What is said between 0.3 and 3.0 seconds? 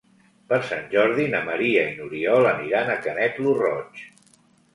Per Sant Jordi na Maria i n'Oriol aniran a